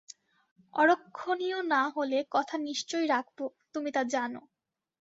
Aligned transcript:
অরক্ষণীয় 0.73 1.59
না 1.65 1.83
হলে 1.89 2.19
কথা 2.31 2.55
নিশ্চয় 2.59 3.05
রাখব 3.07 3.37
তুমি 3.73 3.89
তা 3.91 4.01
জান। 4.13 4.33